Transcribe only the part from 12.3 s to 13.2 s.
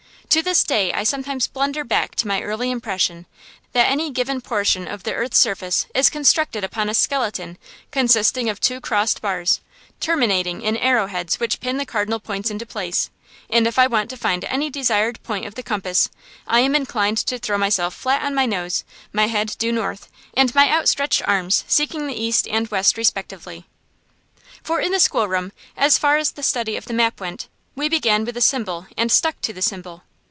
into place;